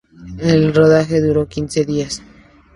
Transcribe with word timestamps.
El 0.39 0.73
rodaje 0.73 1.21
duró 1.21 1.47
quince 1.47 1.85
días. 1.85 2.23